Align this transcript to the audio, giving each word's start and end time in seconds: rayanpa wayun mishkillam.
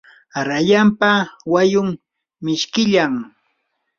rayanpa 0.47 1.11
wayun 1.53 1.89
mishkillam. 2.43 3.13